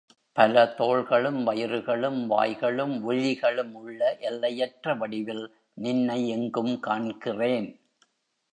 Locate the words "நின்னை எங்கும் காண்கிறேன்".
5.73-7.79